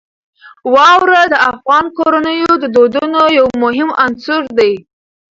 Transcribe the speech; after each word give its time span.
واوره 0.73 1.21
د 1.29 1.35
افغان 1.51 1.85
کورنیو 1.97 2.51
د 2.59 2.65
دودونو 2.75 3.21
یو 3.39 3.47
مهم 3.63 3.89
عنصر 4.03 4.41
دی. 4.59 4.73